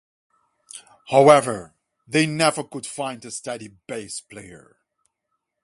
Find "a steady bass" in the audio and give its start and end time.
3.23-4.19